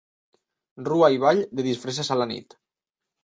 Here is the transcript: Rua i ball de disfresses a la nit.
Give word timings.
Rua 0.87 1.09
i 1.17 1.19
ball 1.25 1.43
de 1.59 1.67
disfresses 1.69 2.11
a 2.15 2.17
la 2.23 2.29
nit. 2.35 2.57